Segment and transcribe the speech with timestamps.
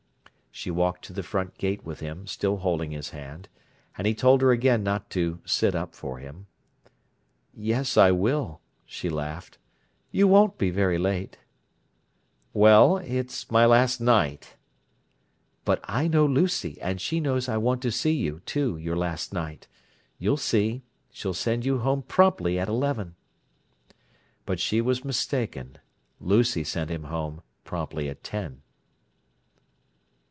[0.53, 3.47] She walked to the front gate with him, still holding his hand,
[3.97, 6.45] and he told her again not to "sit up" for him.
[7.55, 9.57] "Yes, I will," she laughed.
[10.11, 11.39] "You won't be very late."
[12.53, 14.57] "Well—it's my last night."
[15.65, 19.33] "But I know Lucy, and she knows I want to see you, too, your last
[19.33, 19.67] night.
[20.19, 23.15] You'll see: she'll send you home promptly at eleven!"
[24.45, 25.77] But she was mistaken:
[26.19, 28.61] Lucy sent him home promptly at ten.